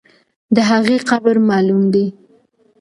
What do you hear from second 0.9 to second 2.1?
قبر معلوم دی.